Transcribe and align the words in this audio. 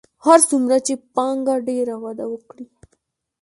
هر 0.25 0.39
څومره 0.49 0.77
چې 0.85 0.93
پانګه 1.15 1.55
ډېره 1.67 1.95
وده 2.03 2.25
وکړي 2.33 2.65